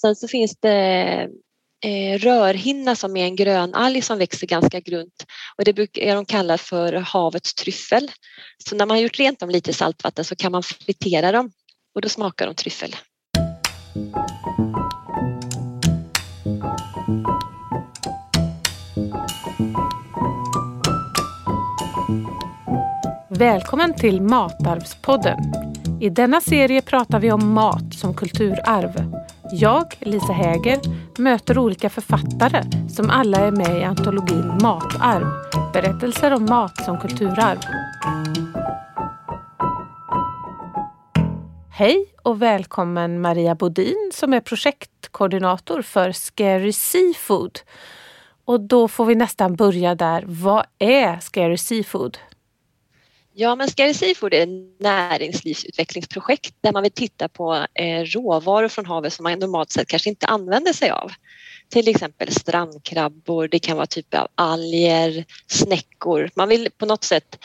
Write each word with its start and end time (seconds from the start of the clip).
Sen 0.00 0.16
så 0.16 0.28
finns 0.28 0.56
det 0.60 1.28
eh, 1.84 2.18
rörhinna 2.18 2.96
som 2.96 3.16
är 3.16 3.24
en 3.24 3.36
grönalg 3.36 4.02
som 4.02 4.18
växer 4.18 4.46
ganska 4.46 4.80
grunt 4.80 5.26
och 5.58 5.64
det 5.64 5.72
brukar 5.72 6.14
de 6.14 6.24
kalla 6.24 6.58
för 6.58 6.92
havets 6.92 7.54
tryffel. 7.54 8.10
Så 8.68 8.76
när 8.76 8.86
man 8.86 8.96
har 8.96 9.02
gjort 9.02 9.18
rent 9.18 9.40
dem 9.40 9.50
lite 9.50 9.70
i 9.70 9.74
saltvatten 9.74 10.24
så 10.24 10.36
kan 10.36 10.52
man 10.52 10.62
fritera 10.62 11.32
dem 11.32 11.52
och 11.94 12.00
då 12.00 12.08
smakar 12.08 12.46
de 12.46 12.54
tryffel. 12.54 12.96
Välkommen 23.28 23.94
till 23.94 24.22
Matarvspodden. 24.22 25.38
I 26.00 26.08
denna 26.08 26.40
serie 26.40 26.82
pratar 26.82 27.20
vi 27.20 27.32
om 27.32 27.52
mat 27.52 27.94
som 27.94 28.14
kulturarv. 28.14 29.20
Jag, 29.52 29.94
Lisa 30.00 30.32
Häger, 30.32 30.78
möter 31.18 31.58
olika 31.58 31.90
författare 31.90 32.62
som 32.88 33.10
alla 33.10 33.38
är 33.38 33.50
med 33.50 33.80
i 33.80 33.84
antologin 33.84 34.58
Matarv. 34.62 35.26
Berättelser 35.72 36.32
om 36.32 36.44
mat 36.44 36.84
som 36.84 36.98
kulturarv. 37.00 37.58
Hej 41.70 42.06
och 42.22 42.42
välkommen 42.42 43.20
Maria 43.20 43.54
Bodin 43.54 44.10
som 44.14 44.34
är 44.34 44.40
projektkoordinator 44.40 45.82
för 45.82 46.12
Scary 46.12 46.72
Seafood. 46.72 47.58
Och 48.44 48.60
då 48.60 48.88
får 48.88 49.04
vi 49.04 49.14
nästan 49.14 49.56
börja 49.56 49.94
där. 49.94 50.24
Vad 50.26 50.64
är 50.78 51.18
Scary 51.20 51.56
Seafood? 51.56 52.18
Ja, 53.34 53.54
men 53.54 53.68
Scary 53.68 53.94
Seafood 53.94 54.34
är 54.34 54.42
ett 54.42 54.80
näringslivsutvecklingsprojekt 54.80 56.54
där 56.60 56.72
man 56.72 56.82
vill 56.82 56.92
titta 56.92 57.28
på 57.28 57.66
eh, 57.74 58.04
råvaror 58.04 58.68
från 58.68 58.86
havet 58.86 59.12
som 59.12 59.22
man 59.22 59.38
normalt 59.38 59.70
sett 59.70 59.88
kanske 59.88 60.08
inte 60.08 60.26
använder 60.26 60.72
sig 60.72 60.90
av. 60.90 61.12
Till 61.68 61.88
exempel 61.88 62.32
strandkrabbor, 62.32 63.48
det 63.48 63.58
kan 63.58 63.76
vara 63.76 63.86
typer 63.86 64.18
av 64.18 64.28
alger, 64.34 65.24
snäckor. 65.46 66.30
Man 66.34 66.48
vill 66.48 66.68
på 66.78 66.86
något 66.86 67.04
sätt 67.04 67.38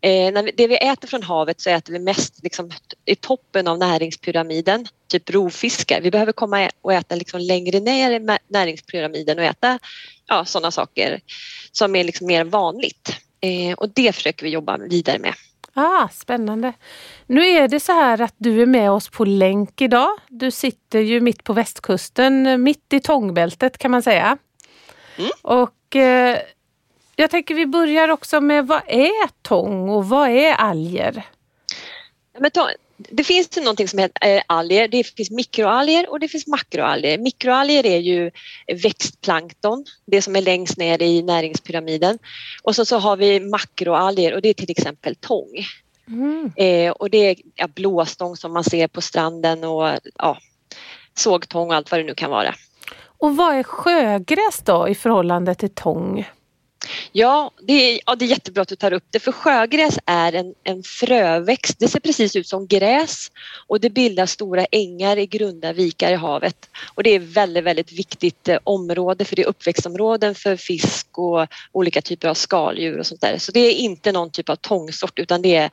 eh, 0.00 0.32
när 0.32 0.50
det 0.56 0.66
vi 0.66 0.76
äter 0.76 1.08
från 1.08 1.22
havet 1.22 1.60
så 1.60 1.70
äter 1.70 1.92
vi 1.92 1.98
mest 1.98 2.42
liksom, 2.42 2.70
i 3.04 3.16
toppen 3.16 3.68
av 3.68 3.78
näringspyramiden, 3.78 4.86
typ 5.08 5.30
rovfiskar. 5.30 6.00
Vi 6.00 6.10
behöver 6.10 6.32
komma 6.32 6.70
och 6.82 6.92
äta 6.92 7.14
liksom 7.14 7.40
längre 7.40 7.80
ner 7.80 8.10
i 8.10 8.38
näringspyramiden 8.48 9.38
och 9.38 9.44
äta 9.44 9.78
ja, 10.26 10.44
sådana 10.44 10.70
saker 10.70 11.20
som 11.72 11.96
är 11.96 12.04
liksom 12.04 12.26
mer 12.26 12.44
vanligt. 12.44 13.20
Eh, 13.40 13.74
och 13.76 13.88
det 13.88 14.12
försöker 14.12 14.44
vi 14.44 14.50
jobba 14.50 14.76
vidare 14.76 15.18
med. 15.18 15.34
Ah, 15.74 16.08
spännande. 16.08 16.72
Nu 17.26 17.46
är 17.46 17.68
det 17.68 17.80
så 17.80 17.92
här 17.92 18.20
att 18.20 18.34
du 18.38 18.62
är 18.62 18.66
med 18.66 18.90
oss 18.90 19.08
på 19.08 19.24
länk 19.24 19.80
idag. 19.80 20.08
Du 20.28 20.50
sitter 20.50 20.98
ju 20.98 21.20
mitt 21.20 21.44
på 21.44 21.52
västkusten, 21.52 22.62
mitt 22.62 22.92
i 22.92 23.00
tångbältet 23.00 23.78
kan 23.78 23.90
man 23.90 24.02
säga. 24.02 24.38
Mm. 25.18 25.30
Och 25.42 25.96
eh, 25.96 26.38
jag 27.16 27.30
tänker 27.30 27.54
vi 27.54 27.66
börjar 27.66 28.08
också 28.08 28.40
med 28.40 28.66
vad 28.66 28.82
är 28.86 29.42
tång 29.42 29.88
och 29.88 30.08
vad 30.08 30.28
är 30.28 30.52
alger? 30.52 31.26
Men 32.38 32.50
det 33.08 33.24
finns 33.24 33.56
någonting 33.56 33.88
som 33.88 33.98
heter 33.98 34.36
eh, 34.36 34.42
alger. 34.46 34.88
Det 34.88 35.04
finns 35.04 35.30
mikroalger 35.30 36.10
och 36.10 36.20
det 36.20 36.28
finns 36.28 36.46
makroalger. 36.46 37.18
Mikroalger 37.18 37.86
är 37.86 37.98
ju 37.98 38.30
växtplankton, 38.82 39.84
det 40.06 40.22
som 40.22 40.36
är 40.36 40.40
längst 40.42 40.76
ner 40.76 41.02
i 41.02 41.22
näringspyramiden. 41.22 42.18
Och 42.62 42.76
så, 42.76 42.84
så 42.84 42.98
har 42.98 43.16
vi 43.16 43.40
makroalger 43.40 44.34
och 44.34 44.42
det 44.42 44.48
är 44.48 44.54
till 44.54 44.70
exempel 44.70 45.14
tång. 45.14 45.66
Mm. 46.08 46.52
Eh, 46.56 46.90
och 46.90 47.10
det 47.10 47.18
är 47.18 47.36
ja, 47.54 47.68
blåstång 47.68 48.36
som 48.36 48.52
man 48.52 48.64
ser 48.64 48.88
på 48.88 49.00
stranden 49.00 49.64
och 49.64 49.98
ja, 50.18 50.38
sågtång 51.14 51.68
och 51.68 51.74
allt 51.74 51.90
vad 51.90 52.00
det 52.00 52.04
nu 52.04 52.14
kan 52.14 52.30
vara. 52.30 52.54
Och 53.02 53.36
vad 53.36 53.54
är 53.54 53.62
sjögräs 53.62 54.62
då 54.64 54.88
i 54.88 54.94
förhållande 54.94 55.54
till 55.54 55.74
tång? 55.74 56.28
Ja 57.12 57.50
det, 57.62 57.72
är, 57.72 58.00
ja, 58.06 58.14
det 58.14 58.24
är 58.24 58.28
jättebra 58.28 58.62
att 58.62 58.68
du 58.68 58.76
tar 58.76 58.92
upp 58.92 59.04
det 59.10 59.18
för 59.18 59.32
sjögräs 59.32 59.98
är 60.06 60.32
en, 60.32 60.54
en 60.64 60.82
fröväxt. 60.82 61.76
Det 61.78 61.88
ser 61.88 62.00
precis 62.00 62.36
ut 62.36 62.46
som 62.46 62.66
gräs 62.66 63.30
och 63.66 63.80
det 63.80 63.90
bildar 63.90 64.26
stora 64.26 64.64
ängar 64.64 65.16
i 65.16 65.26
grunda 65.26 65.72
vikar 65.72 66.12
i 66.12 66.14
havet. 66.14 66.70
Och 66.94 67.02
det 67.02 67.10
är 67.10 67.18
väldigt, 67.18 67.64
väldigt 67.64 67.92
viktigt 67.92 68.48
eh, 68.48 68.58
område 68.64 69.24
för 69.24 69.36
det 69.36 69.42
är 69.42 69.46
uppväxtområden 69.46 70.34
för 70.34 70.56
fisk 70.56 71.18
och 71.18 71.46
olika 71.72 72.02
typer 72.02 72.28
av 72.28 72.34
skaldjur 72.34 72.98
och 72.98 73.06
sånt 73.06 73.20
där. 73.20 73.38
Så 73.38 73.52
det 73.52 73.60
är 73.60 73.72
inte 73.72 74.12
någon 74.12 74.30
typ 74.30 74.48
av 74.48 74.56
tångsort 74.56 75.18
utan 75.18 75.42
det 75.42 75.56
är 75.56 75.70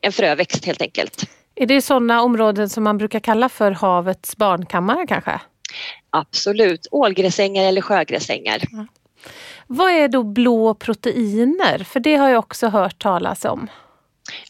en 0.00 0.12
fröväxt 0.12 0.64
helt 0.64 0.82
enkelt. 0.82 1.24
Är 1.54 1.66
det 1.66 1.82
sådana 1.82 2.22
områden 2.22 2.68
som 2.68 2.84
man 2.84 2.98
brukar 2.98 3.20
kalla 3.20 3.48
för 3.48 3.70
havets 3.70 4.36
barnkammare 4.36 5.06
kanske? 5.06 5.40
Absolut, 6.10 6.86
ålgräsängar 6.90 7.64
eller 7.64 7.80
sjögräsängar. 7.80 8.62
Mm. 8.72 8.88
Vad 9.66 9.90
är 9.90 10.08
då 10.08 10.22
blå 10.22 10.74
proteiner? 10.74 11.78
För 11.78 12.00
det 12.00 12.16
har 12.16 12.28
jag 12.28 12.38
också 12.38 12.68
hört 12.68 12.98
talas 12.98 13.44
om. 13.44 13.68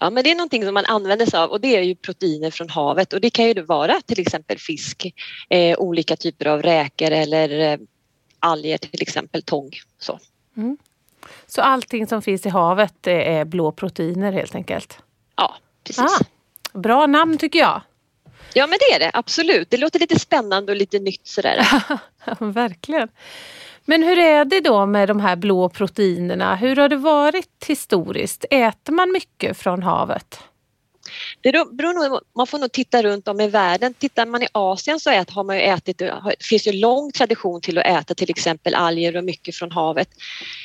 Ja, 0.00 0.10
men 0.10 0.24
det 0.24 0.30
är 0.30 0.34
någonting 0.34 0.64
som 0.64 0.74
man 0.74 0.84
använder 0.84 1.26
sig 1.26 1.40
av 1.40 1.50
och 1.50 1.60
det 1.60 1.76
är 1.76 1.82
ju 1.82 1.94
proteiner 1.94 2.50
från 2.50 2.68
havet 2.68 3.12
och 3.12 3.20
det 3.20 3.30
kan 3.30 3.44
ju 3.44 3.62
vara 3.62 4.00
till 4.06 4.20
exempel 4.20 4.58
fisk, 4.58 5.14
eh, 5.48 5.78
olika 5.78 6.16
typer 6.16 6.46
av 6.46 6.62
räkor 6.62 7.10
eller 7.10 7.72
eh, 7.72 7.78
alger, 8.38 8.78
till 8.78 9.02
exempel 9.02 9.42
tång. 9.42 9.70
Så. 9.98 10.18
Mm. 10.56 10.76
så 11.46 11.62
allting 11.62 12.06
som 12.06 12.22
finns 12.22 12.46
i 12.46 12.48
havet 12.48 13.06
är 13.06 13.44
blå 13.44 13.72
proteiner 13.72 14.32
helt 14.32 14.54
enkelt? 14.54 14.98
Ja, 15.36 15.54
precis. 15.84 16.04
Ah, 16.04 16.24
bra 16.78 17.06
namn 17.06 17.38
tycker 17.38 17.58
jag. 17.58 17.80
Ja 18.54 18.66
men 18.66 18.78
det 18.78 18.94
är 18.94 18.98
det 18.98 19.10
absolut. 19.14 19.70
Det 19.70 19.76
låter 19.76 19.98
lite 19.98 20.18
spännande 20.18 20.72
och 20.72 20.78
lite 20.78 20.98
nytt 20.98 21.26
sådär. 21.26 21.66
verkligen. 22.38 23.08
Men 23.88 24.02
hur 24.02 24.18
är 24.18 24.44
det 24.44 24.60
då 24.60 24.86
med 24.86 25.08
de 25.08 25.20
här 25.20 25.36
blå 25.36 25.68
proteinerna? 25.68 26.56
Hur 26.56 26.76
har 26.76 26.88
det 26.88 26.96
varit 26.96 27.64
historiskt? 27.66 28.44
Äter 28.50 28.92
man 28.92 29.12
mycket 29.12 29.56
från 29.56 29.82
havet? 29.82 30.38
Det 31.40 31.52
beror 31.52 32.08
nog, 32.08 32.20
man 32.36 32.46
får 32.46 32.58
nog 32.58 32.72
titta 32.72 33.02
runt 33.02 33.28
om 33.28 33.40
i 33.40 33.48
världen. 33.48 33.94
Tittar 33.94 34.26
man 34.26 34.42
i 34.42 34.46
Asien 34.52 35.00
så 35.00 35.10
ät, 35.10 35.30
har 35.30 35.44
man 35.44 35.56
ju 35.56 35.62
ätit, 35.62 35.98
det 35.98 36.36
finns 36.40 36.66
ju 36.66 36.72
lång 36.72 37.12
tradition 37.12 37.60
till 37.60 37.78
att 37.78 37.86
äta 37.86 38.14
till 38.14 38.30
exempel 38.30 38.74
alger 38.74 39.16
och 39.16 39.24
mycket 39.24 39.56
från 39.56 39.72
havet. 39.72 40.08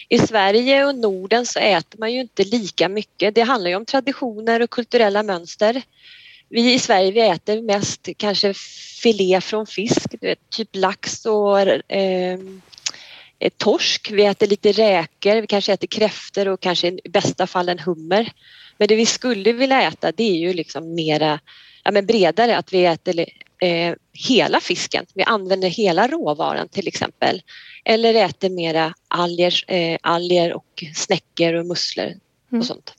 I 0.09 0.19
Sverige 0.19 0.85
och 0.85 0.95
Norden 0.95 1.45
så 1.45 1.59
äter 1.59 1.99
man 1.99 2.13
ju 2.13 2.21
inte 2.21 2.43
lika 2.43 2.89
mycket. 2.89 3.35
Det 3.35 3.41
handlar 3.41 3.69
ju 3.69 3.75
om 3.75 3.85
traditioner 3.85 4.61
och 4.61 4.69
kulturella 4.69 5.23
mönster. 5.23 5.81
Vi 6.49 6.73
i 6.73 6.79
Sverige 6.79 7.11
vi 7.11 7.21
äter 7.21 7.61
mest 7.61 8.09
kanske 8.17 8.53
filé 9.01 9.41
från 9.41 9.67
fisk, 9.67 10.15
typ 10.49 10.69
lax 10.71 11.25
och 11.25 11.59
Eh, 11.59 12.39
torsk, 13.49 14.11
vi 14.11 14.25
äter 14.25 14.47
lite 14.47 14.71
räkor, 14.71 15.41
vi 15.41 15.47
kanske 15.47 15.73
äter 15.73 15.87
kräftor 15.87 16.47
och 16.47 16.59
kanske 16.59 16.87
i 16.87 17.09
bästa 17.09 17.47
fall 17.47 17.69
en 17.69 17.79
hummer. 17.79 18.31
Men 18.77 18.87
det 18.87 18.95
vi 18.95 19.05
skulle 19.05 19.51
vilja 19.51 19.81
äta 19.81 20.11
det 20.11 20.23
är 20.23 20.37
ju 20.37 20.53
liksom 20.53 20.95
mera 20.95 21.39
ja, 21.83 21.91
men 21.91 22.05
bredare, 22.05 22.57
att 22.57 22.73
vi 22.73 22.85
äter 22.85 23.19
eh, 23.61 23.93
hela 24.13 24.59
fisken. 24.59 25.05
Vi 25.13 25.23
använder 25.23 25.69
hela 25.69 26.07
råvaran 26.07 26.69
till 26.69 26.87
exempel. 26.87 27.41
Eller 27.85 28.13
äter 28.13 28.49
mera 28.49 28.93
alger, 29.07 29.63
eh, 29.67 29.97
alger 30.01 30.53
och 30.53 30.83
snäckor 30.95 31.53
och 31.53 31.65
musslor 31.65 32.13
och 32.45 32.53
mm. 32.53 32.63
sånt. 32.63 32.93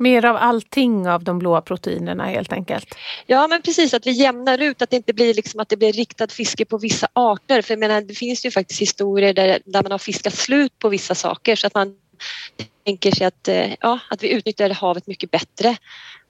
Mer 0.00 0.24
av 0.24 0.36
allting 0.36 1.08
av 1.08 1.24
de 1.24 1.38
blåa 1.38 1.60
proteinerna 1.60 2.24
helt 2.24 2.52
enkelt? 2.52 2.94
Ja 3.26 3.48
men 3.48 3.62
precis 3.62 3.94
att 3.94 4.06
vi 4.06 4.10
jämnar 4.10 4.58
ut 4.58 4.82
att 4.82 4.90
det 4.90 4.96
inte 4.96 5.12
blir 5.12 5.34
liksom 5.34 5.60
att 5.60 5.68
det 5.68 5.76
blir 5.76 5.92
riktat 5.92 6.32
fiske 6.32 6.64
på 6.64 6.78
vissa 6.78 7.08
arter. 7.12 7.62
För 7.62 7.72
jag 7.72 7.78
menar, 7.80 8.00
det 8.00 8.14
finns 8.14 8.46
ju 8.46 8.50
faktiskt 8.50 8.80
historier 8.80 9.34
där, 9.34 9.58
där 9.64 9.82
man 9.82 9.92
har 9.92 9.98
fiskat 9.98 10.34
slut 10.34 10.78
på 10.78 10.88
vissa 10.88 11.14
saker 11.14 11.56
så 11.56 11.66
att 11.66 11.74
man 11.74 11.94
tänker 12.84 13.10
sig 13.10 13.26
att, 13.26 13.48
eh, 13.48 13.74
ja, 13.80 13.98
att 14.10 14.22
vi 14.22 14.32
utnyttjar 14.32 14.70
havet 14.70 15.06
mycket 15.06 15.30
bättre. 15.30 15.76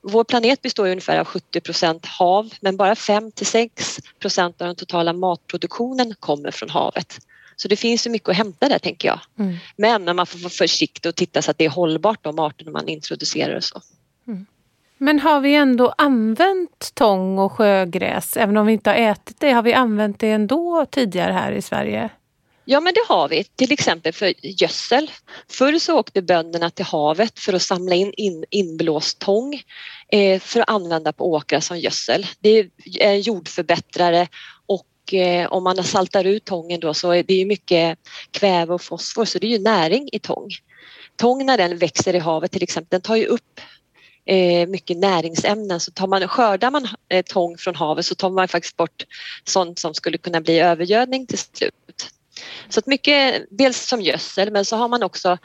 Vår 0.03 0.25
planet 0.25 0.63
består 0.63 0.89
ungefär 0.89 1.19
av 1.19 1.25
70 1.25 1.61
procent 1.61 2.07
hav 2.07 2.55
men 2.61 2.77
bara 2.77 2.95
5 2.95 3.33
till 3.33 3.47
6 3.47 4.01
procent 4.19 4.61
av 4.61 4.67
den 4.67 4.77
totala 4.77 5.13
matproduktionen 5.13 6.15
kommer 6.21 6.51
från 6.51 6.71
havet. 6.71 7.19
Så 7.61 7.69
det 7.69 7.77
finns 7.77 8.07
ju 8.07 8.11
mycket 8.11 8.29
att 8.29 8.37
hämta 8.37 8.69
där 8.69 8.79
tänker 8.79 9.09
jag. 9.09 9.21
Mm. 9.39 9.57
Men 9.77 10.17
man 10.17 10.27
får 10.27 10.39
vara 10.39 10.51
försiktig 10.51 11.09
och 11.09 11.17
titta 11.17 11.43
så 11.43 11.51
att 11.51 11.59
det 11.59 11.65
är 11.65 11.69
hållbart 11.69 12.25
de 12.25 12.39
arterna 12.39 12.71
man 12.71 12.89
introducerar 12.89 13.57
och 13.57 13.65
så. 13.65 13.81
Mm. 14.29 14.47
Men 14.99 15.21
har 15.21 15.41
vi 15.41 15.55
ändå 15.55 15.95
använt 15.99 16.95
tång 16.95 17.39
och 17.39 17.53
sjögräs? 17.53 18.37
Även 18.37 18.57
om 18.57 18.67
vi 18.67 18.73
inte 18.73 18.91
har 18.91 18.97
ätit 18.97 19.41
det, 19.41 19.51
har 19.51 19.63
vi 19.63 19.73
använt 19.73 20.19
det 20.19 20.31
ändå 20.31 20.87
tidigare 20.91 21.33
här 21.33 21.53
i 21.53 21.63
Sverige? 21.63 22.11
Ja 22.65 22.81
men 22.81 22.95
det 22.95 23.15
har 23.15 23.29
vi, 23.29 23.45
till 23.45 23.73
exempel 23.73 24.13
för 24.13 24.35
gödsel. 24.43 25.11
Förr 25.49 25.79
så 25.79 25.99
åkte 25.99 26.23
bönderna 26.23 26.71
till 26.71 26.85
havet 26.85 27.39
för 27.39 27.53
att 27.53 27.63
samla 27.63 27.95
in, 27.95 28.13
in 28.17 28.45
inblåst 28.51 29.19
tång 29.19 29.63
eh, 30.09 30.41
för 30.41 30.61
att 30.61 30.71
använda 30.71 31.13
på 31.13 31.33
åkrar 31.33 31.61
som 31.61 31.79
gödsel. 31.79 32.27
Det 32.41 32.59
är 32.59 32.71
en 33.01 33.21
eh, 35.15 35.53
om 35.53 35.65
man 35.65 35.85
saltar 35.85 36.25
ut 36.25 36.45
tången 36.45 36.81
då 36.81 36.95
så 36.95 37.11
är 37.11 37.23
det 37.23 37.35
ju 37.35 37.45
mycket 37.45 37.99
kväve 38.31 38.75
och 38.75 38.83
fosfor 38.83 39.25
så 39.25 39.39
det 39.39 39.47
är 39.47 39.59
ju 39.59 39.59
näring 39.59 40.09
i 40.13 40.19
tång. 40.19 40.49
Tång 41.17 41.47
när 41.47 41.59
den 41.59 41.79
växer 41.79 42.15
i 42.15 42.19
havet 42.19 42.53
till 42.53 42.63
exempel, 42.63 42.89
den 42.91 43.01
tar 43.01 43.17
ju 43.17 43.27
upp 43.27 43.61
eh, 44.25 44.69
mycket 44.69 44.97
näringsämnen 44.97 45.81
så 45.81 45.91
tar 45.91 46.07
man, 46.07 46.29
skördar 46.29 46.71
man 46.71 46.89
eh, 47.09 47.25
tång 47.25 47.59
från 47.59 47.75
havet 47.75 48.07
så 48.07 48.15
tar 48.15 48.31
man 48.31 48.49
faktiskt 48.49 48.77
bort 48.77 49.07
sånt 49.45 49.79
som 49.79 49.95
skulle 49.95 50.19
kunna 50.19 50.41
bli 50.41 50.59
övergödning 50.59 51.27
till 51.27 51.39
slut. 51.39 52.11
Så 52.69 52.79
att 52.79 52.87
mycket, 52.87 53.45
dels 53.51 53.89
som 53.89 54.01
gödsel 54.01 54.53
men 54.53 54.65
så 54.65 54.77
har 54.77 54.89
man 54.89 55.03
också 55.03 55.39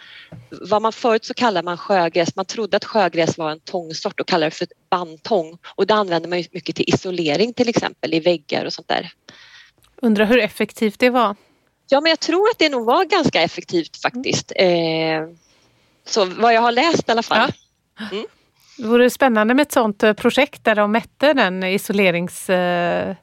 vad 0.49 0.81
man 0.81 0.93
förut 0.93 1.25
så 1.25 1.33
kallade 1.33 1.65
man 1.65 1.77
sjögräs, 1.77 2.35
man 2.35 2.45
trodde 2.45 2.77
att 2.77 2.85
sjögräs 2.85 3.37
var 3.37 3.51
en 3.51 3.59
tångsort 3.59 4.19
och 4.19 4.27
kallade 4.27 4.49
det 4.49 4.55
för 4.55 4.67
bandtång 4.89 5.57
och 5.65 5.87
det 5.87 5.93
använder 5.93 6.29
man 6.29 6.43
mycket 6.51 6.75
till 6.75 6.89
isolering 6.89 7.53
till 7.53 7.69
exempel 7.69 8.13
i 8.13 8.19
väggar 8.19 8.65
och 8.65 8.73
sånt 8.73 8.87
där. 8.87 9.11
Undrar 10.05 10.25
hur 10.25 10.39
effektivt 10.39 10.99
det 10.99 11.09
var? 11.09 11.35
Ja 11.89 12.01
men 12.01 12.09
jag 12.09 12.19
tror 12.19 12.49
att 12.49 12.59
det 12.59 12.69
nog 12.69 12.85
var 12.85 13.05
ganska 13.05 13.41
effektivt 13.41 14.01
faktiskt. 14.01 14.51
Eh, 14.55 14.67
så 16.05 16.25
vad 16.25 16.53
jag 16.53 16.61
har 16.61 16.71
läst 16.71 17.09
i 17.09 17.11
alla 17.11 17.23
fall. 17.23 17.51
Ja. 17.99 18.05
Mm. 18.11 18.25
Det 18.77 18.87
vore 18.87 19.09
spännande 19.09 19.53
med 19.53 19.63
ett 19.63 19.71
sådant 19.71 20.03
eh, 20.03 20.13
projekt 20.13 20.63
där 20.63 20.75
de 20.75 20.91
mätte 20.91 21.33
den 21.33 21.63
isolerings... 21.63 22.49
Eh, 22.49 23.15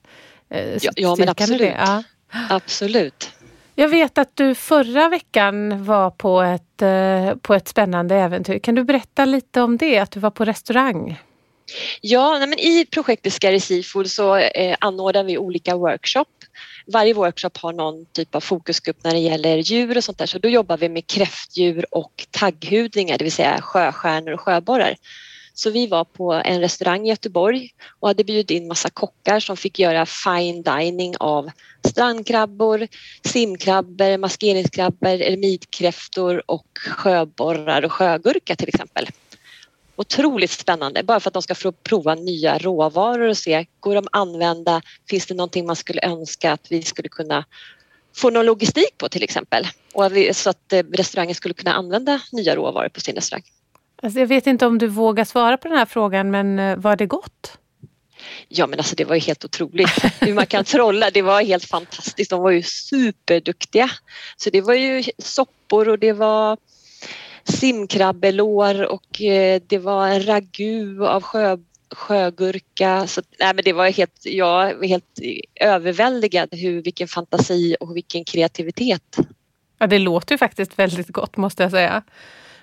ja, 0.48 0.92
ja 0.96 1.16
men 1.18 1.28
absolut. 1.28 1.72
Ja. 1.78 2.02
Absolut. 2.50 3.30
Jag 3.74 3.88
vet 3.88 4.18
att 4.18 4.36
du 4.36 4.54
förra 4.54 5.08
veckan 5.08 5.84
var 5.84 6.10
på 6.10 6.42
ett, 6.42 6.82
eh, 6.82 7.36
på 7.36 7.54
ett 7.54 7.68
spännande 7.68 8.14
äventyr. 8.14 8.58
Kan 8.58 8.74
du 8.74 8.84
berätta 8.84 9.24
lite 9.24 9.62
om 9.62 9.76
det, 9.76 9.98
att 9.98 10.10
du 10.10 10.20
var 10.20 10.30
på 10.30 10.44
restaurang? 10.44 11.20
Ja, 12.00 12.38
men 12.38 12.58
i 12.58 12.86
projektet 12.90 13.32
Scary 13.32 13.60
Seafood 13.60 14.10
så 14.10 14.36
eh, 14.36 14.76
anordnar 14.80 15.24
vi 15.24 15.38
olika 15.38 15.76
workshop. 15.76 16.24
Varje 16.86 17.14
workshop 17.14 17.50
har 17.54 17.72
någon 17.72 18.06
typ 18.06 18.34
av 18.34 18.40
fokusgrupp 18.40 19.04
när 19.04 19.12
det 19.12 19.18
gäller 19.18 19.56
djur 19.56 19.96
och 19.96 20.04
sånt 20.04 20.18
där 20.18 20.26
så 20.26 20.38
då 20.38 20.48
jobbar 20.48 20.76
vi 20.76 20.88
med 20.88 21.06
kräftdjur 21.06 21.86
och 21.90 22.26
tagghudningar, 22.30 23.18
det 23.18 23.24
vill 23.24 23.32
säga 23.32 23.60
sjöstjärnor 23.60 24.32
och 24.32 24.40
sjöborrar. 24.40 24.96
Så 25.54 25.70
vi 25.70 25.86
var 25.86 26.04
på 26.04 26.32
en 26.32 26.60
restaurang 26.60 27.06
i 27.06 27.08
Göteborg 27.08 27.70
och 28.00 28.08
hade 28.08 28.24
bjudit 28.24 28.50
in 28.50 28.68
massa 28.68 28.90
kockar 28.90 29.40
som 29.40 29.56
fick 29.56 29.78
göra 29.78 30.06
fine 30.06 30.62
dining 30.62 31.14
av 31.20 31.50
strandkrabbor, 31.86 32.88
simkrabbor, 33.24 34.16
maskeringskrabbor, 34.18 35.08
eremitkräftor 35.08 36.42
och 36.50 36.66
sjöborrar 36.74 37.84
och 37.84 37.92
sjögurka 37.92 38.56
till 38.56 38.68
exempel. 38.68 39.08
Otroligt 39.96 40.50
spännande, 40.50 41.02
bara 41.02 41.20
för 41.20 41.30
att 41.30 41.34
de 41.34 41.42
ska 41.42 41.54
få 41.54 41.72
prova 41.72 42.14
nya 42.14 42.58
råvaror 42.58 43.28
och 43.28 43.38
se, 43.38 43.66
går 43.80 43.94
de 43.94 43.98
att 43.98 44.08
använda? 44.12 44.82
Finns 45.08 45.26
det 45.26 45.34
någonting 45.34 45.66
man 45.66 45.76
skulle 45.76 46.02
önska 46.02 46.52
att 46.52 46.66
vi 46.72 46.82
skulle 46.82 47.08
kunna 47.08 47.44
få 48.16 48.30
någon 48.30 48.46
logistik 48.46 48.98
på 48.98 49.08
till 49.08 49.22
exempel? 49.22 49.68
Och 49.94 50.10
så 50.32 50.50
att 50.50 50.72
eh, 50.72 50.82
restaurangen 50.92 51.34
skulle 51.34 51.54
kunna 51.54 51.72
använda 51.72 52.20
nya 52.32 52.56
råvaror 52.56 52.88
på 52.88 53.00
sin 53.00 53.14
restaurang. 53.14 53.42
Alltså 54.02 54.20
jag 54.20 54.26
vet 54.26 54.46
inte 54.46 54.66
om 54.66 54.78
du 54.78 54.86
vågar 54.86 55.24
svara 55.24 55.56
på 55.56 55.68
den 55.68 55.78
här 55.78 55.86
frågan 55.86 56.30
men 56.30 56.58
eh, 56.58 56.76
var 56.76 56.96
det 56.96 57.06
gott? 57.06 57.58
Ja 58.48 58.66
men 58.66 58.78
alltså 58.78 58.96
det 58.96 59.04
var 59.04 59.14
ju 59.14 59.20
helt 59.20 59.44
otroligt 59.44 60.04
hur 60.20 60.34
man 60.34 60.46
kan 60.46 60.64
trolla. 60.64 61.10
Det 61.10 61.22
var 61.22 61.42
helt 61.42 61.64
fantastiskt. 61.64 62.30
De 62.30 62.42
var 62.42 62.50
ju 62.50 62.62
superduktiga. 62.62 63.90
Så 64.36 64.50
det 64.50 64.60
var 64.60 64.74
ju 64.74 65.02
soppor 65.18 65.88
och 65.88 65.98
det 65.98 66.12
var 66.12 66.58
simkrabbelår 67.44 68.86
och 68.86 69.22
eh, 69.22 69.62
det 69.66 69.78
var 69.78 70.08
en 70.08 70.26
ragu 70.26 71.06
av 71.06 71.22
sjö, 71.22 71.56
sjögurka. 71.94 73.06
Så, 73.06 73.22
nej, 73.38 73.54
men 73.54 73.64
det 73.64 73.72
var 73.72 73.90
helt, 73.90 74.20
jag 74.24 74.74
var 74.74 74.86
helt 74.86 75.18
överväldigad 75.60 76.48
hur, 76.52 76.82
vilken 76.82 77.08
fantasi 77.08 77.76
och 77.80 77.96
vilken 77.96 78.24
kreativitet. 78.24 79.16
Ja, 79.78 79.86
det 79.86 79.98
låter 79.98 80.34
ju 80.34 80.38
faktiskt 80.38 80.78
väldigt 80.78 81.08
gott 81.08 81.36
måste 81.36 81.62
jag 81.62 81.70
säga. 81.70 82.02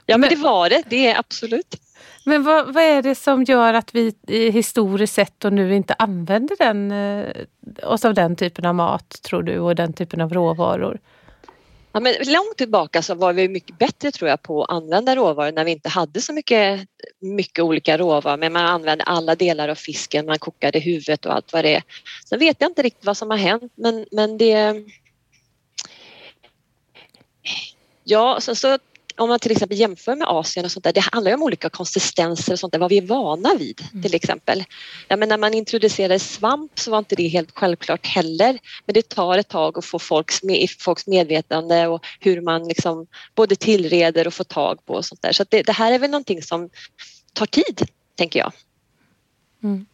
Ja 0.05 0.17
men 0.17 0.29
det 0.29 0.35
var 0.35 0.69
det, 0.69 0.83
det 0.89 1.07
är 1.07 1.19
absolut. 1.19 1.75
Men 2.23 2.43
vad, 2.43 2.73
vad, 2.73 2.83
är 2.83 3.01
det 3.01 3.15
som 3.15 3.43
gör 3.43 3.73
att 3.73 3.95
vi 3.95 4.13
historiskt 4.27 5.13
sett 5.13 5.45
och 5.45 5.53
nu 5.53 5.75
inte 5.75 5.93
använder 5.93 6.55
den, 6.59 6.91
eh, 6.91 7.25
oss 7.83 8.05
av 8.05 8.13
den 8.13 8.35
typen 8.35 8.65
av 8.65 8.75
mat 8.75 9.21
tror 9.21 9.43
du 9.43 9.59
och 9.59 9.75
den 9.75 9.93
typen 9.93 10.21
av 10.21 10.33
råvaror? 10.33 10.99
Ja, 11.91 11.99
men 11.99 12.13
långt 12.13 12.57
tillbaka 12.57 13.01
så 13.01 13.15
var 13.15 13.33
vi 13.33 13.49
mycket 13.49 13.77
bättre 13.77 14.11
tror 14.11 14.29
jag 14.29 14.41
på 14.41 14.63
att 14.63 14.69
använda 14.69 15.15
råvaror 15.15 15.51
när 15.51 15.63
vi 15.65 15.71
inte 15.71 15.89
hade 15.89 16.21
så 16.21 16.33
mycket, 16.33 16.87
mycket 17.19 17.63
olika 17.63 17.97
råvaror 17.97 18.37
men 18.37 18.53
man 18.53 18.65
använde 18.65 19.03
alla 19.03 19.35
delar 19.35 19.69
av 19.69 19.75
fisken, 19.75 20.25
man 20.25 20.39
kokade 20.39 20.79
huvudet 20.79 21.25
och 21.25 21.33
allt 21.33 21.53
vad 21.53 21.65
det 21.65 21.75
är. 21.75 21.83
Sen 22.25 22.39
vet 22.39 22.57
jag 22.59 22.69
inte 22.71 22.81
riktigt 22.81 23.05
vad 23.05 23.17
som 23.17 23.29
har 23.29 23.37
hänt 23.37 23.73
men, 23.75 24.05
men 24.11 24.37
det 24.37 24.83
Ja, 28.03 28.37
så, 28.41 28.55
så 28.55 28.79
om 29.19 29.29
man 29.29 29.39
till 29.39 29.51
exempel 29.51 29.77
jämför 29.77 30.15
med 30.15 30.27
Asien 30.27 30.65
och 30.65 30.71
sånt 30.71 30.83
där, 30.83 30.93
det 30.93 31.03
handlar 31.11 31.31
ju 31.31 31.35
om 31.35 31.43
olika 31.43 31.69
konsistenser 31.69 32.53
och 32.53 32.59
sånt 32.59 32.73
där, 32.73 32.79
vad 32.79 32.89
vi 32.89 32.97
är 32.97 33.07
vana 33.07 33.55
vid 33.55 33.81
mm. 33.91 34.03
till 34.03 34.15
exempel. 34.15 34.63
Ja, 35.07 35.17
men 35.17 35.29
när 35.29 35.37
man 35.37 35.53
introducerade 35.53 36.19
svamp 36.19 36.79
så 36.79 36.91
var 36.91 36.99
inte 36.99 37.15
det 37.15 37.27
helt 37.27 37.51
självklart 37.53 38.05
heller, 38.05 38.59
men 38.85 38.93
det 38.93 39.09
tar 39.09 39.37
ett 39.37 39.47
tag 39.47 39.77
att 39.77 39.85
få 39.85 39.99
folks, 39.99 40.41
folks 40.79 41.07
medvetande 41.07 41.87
och 41.87 42.05
hur 42.19 42.41
man 42.41 42.67
liksom 42.67 43.07
både 43.35 43.55
tillreder 43.55 44.27
och 44.27 44.33
får 44.33 44.43
tag 44.43 44.85
på 44.85 44.93
och 44.93 45.05
sånt 45.05 45.21
där. 45.21 45.31
Så 45.31 45.45
det, 45.49 45.61
det, 45.61 45.71
här 45.71 45.91
är 45.91 45.99
väl 45.99 46.11
någonting 46.11 46.41
som 46.41 46.69
tar 47.33 47.45
tid, 47.45 47.87
tänker 48.15 48.39
jag. 48.39 48.51
Mm. 49.63 49.85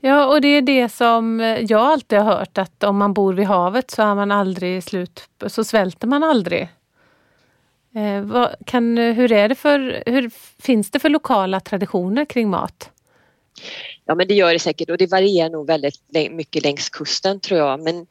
Ja, 0.00 0.26
och 0.26 0.40
det 0.40 0.48
är 0.48 0.62
det 0.62 0.88
som 0.88 1.40
jag 1.68 1.80
alltid 1.80 2.18
har 2.18 2.24
hört 2.24 2.58
att 2.58 2.84
om 2.84 2.96
man 2.96 3.14
bor 3.14 3.34
vid 3.34 3.46
havet 3.46 3.90
så 3.90 4.02
är 4.02 4.14
man 4.14 4.30
aldrig 4.30 4.84
slut, 4.84 5.28
så 5.46 5.64
svälter 5.64 6.06
man 6.06 6.24
aldrig. 6.24 6.68
Eh, 7.98 8.22
vad, 8.22 8.54
kan, 8.66 8.98
eh, 8.98 9.14
hur 9.14 9.32
är 9.32 9.48
det 9.48 9.54
för, 9.54 10.02
hur 10.06 10.30
finns 10.62 10.90
det 10.90 10.98
för 10.98 11.08
lokala 11.08 11.60
traditioner 11.60 12.24
kring 12.24 12.48
mat? 12.48 12.90
Ja 14.04 14.14
men 14.14 14.28
det 14.28 14.34
gör 14.34 14.52
det 14.52 14.58
säkert 14.58 14.90
och 14.90 14.98
det 14.98 15.06
varierar 15.06 15.50
nog 15.50 15.66
väldigt 15.66 16.00
mycket 16.30 16.62
längs 16.62 16.88
kusten 16.88 17.40
tror 17.40 17.60
jag. 17.60 17.80
Men, 17.80 18.06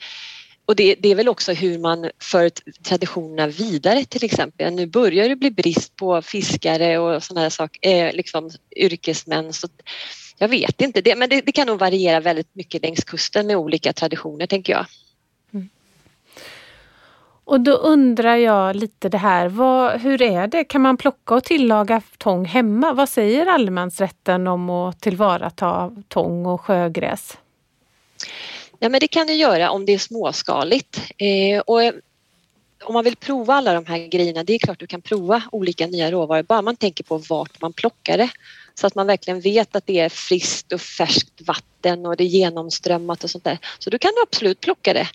och 0.65 0.75
det, 0.75 0.95
det 0.95 1.09
är 1.09 1.15
väl 1.15 1.29
också 1.29 1.53
hur 1.53 1.79
man 1.79 2.09
för 2.21 2.49
traditionerna 2.83 3.47
vidare 3.47 4.05
till 4.05 4.23
exempel. 4.23 4.73
Nu 4.73 4.85
börjar 4.87 5.29
det 5.29 5.35
bli 5.35 5.51
brist 5.51 5.95
på 5.95 6.21
fiskare 6.21 6.99
och 6.99 7.23
sådana 7.23 7.41
här 7.41 7.49
saker, 7.49 7.89
eh, 7.89 8.13
liksom 8.13 8.49
yrkesmän. 8.75 9.53
Så 9.53 9.67
jag 10.37 10.47
vet 10.47 10.81
inte, 10.81 11.01
det, 11.01 11.15
men 11.15 11.29
det, 11.29 11.41
det 11.41 11.51
kan 11.51 11.67
nog 11.67 11.79
variera 11.79 12.19
väldigt 12.19 12.55
mycket 12.55 12.81
längs 12.81 13.03
kusten 13.03 13.47
med 13.47 13.57
olika 13.57 13.93
traditioner 13.93 14.47
tänker 14.47 14.73
jag. 14.73 14.85
Och 17.47 17.61
då 17.61 17.71
undrar 17.71 18.35
jag 18.35 18.75
lite 18.75 19.09
det 19.09 19.17
här, 19.17 19.47
vad, 19.47 20.01
hur 20.01 20.21
är 20.21 20.47
det? 20.47 20.63
Kan 20.63 20.81
man 20.81 20.97
plocka 20.97 21.35
och 21.35 21.43
tillaga 21.43 22.01
tång 22.17 22.45
hemma? 22.45 22.93
Vad 22.93 23.09
säger 23.09 23.45
allemansrätten 23.45 24.47
om 24.47 24.69
att 24.69 25.01
tillvarata 25.01 25.91
tång 26.07 26.45
och 26.45 26.61
sjögräs? 26.61 27.37
Ja, 28.79 28.89
men 28.89 28.99
det 28.99 29.07
kan 29.07 29.27
du 29.27 29.33
göra 29.33 29.69
om 29.69 29.85
det 29.85 29.93
är 29.93 29.97
småskaligt. 29.97 31.01
Eh, 31.17 31.59
och 31.59 31.83
eh, 31.83 31.93
om 32.83 32.93
man 32.93 33.03
vill 33.03 33.15
prova 33.15 33.53
alla 33.53 33.73
de 33.73 33.85
här 33.85 34.07
grejerna, 34.07 34.43
det 34.43 34.53
är 34.53 34.59
klart 34.59 34.79
du 34.79 34.87
kan 34.87 35.01
prova 35.01 35.43
olika 35.51 35.87
nya 35.87 36.11
råvaror, 36.11 36.43
bara 36.43 36.61
man 36.61 36.75
tänker 36.75 37.03
på 37.03 37.17
vart 37.17 37.61
man 37.61 37.73
plockar 37.73 38.17
det. 38.17 38.29
Så 38.73 38.87
att 38.87 38.95
man 38.95 39.07
verkligen 39.07 39.41
vet 39.41 39.75
att 39.75 39.85
det 39.85 39.99
är 39.99 40.09
friskt 40.09 40.73
och 40.73 40.81
färskt 40.81 41.41
vatten 41.41 42.05
och 42.05 42.17
det 42.17 42.23
är 42.23 42.27
genomströmmat 42.27 43.23
och 43.23 43.29
sånt 43.29 43.43
där. 43.43 43.57
Så 43.79 43.89
då 43.89 43.97
kan 43.97 44.11
du 44.15 44.21
absolut 44.21 44.59
plocka 44.59 44.93
det. 44.93 45.07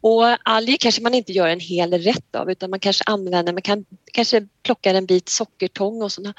Och 0.00 0.48
alger 0.48 0.76
kanske 0.76 1.02
man 1.02 1.14
inte 1.14 1.32
gör 1.32 1.48
en 1.48 1.60
hel 1.60 1.92
rätt 1.92 2.34
av 2.34 2.50
utan 2.50 2.70
man 2.70 2.80
kanske 2.80 3.04
använder, 3.06 3.52
man 3.52 3.62
kan 3.62 3.84
kanske 4.12 4.46
plockar 4.62 4.94
en 4.94 5.06
bit 5.06 5.28
sockertång 5.28 6.02
och 6.02 6.12
så 6.12 6.32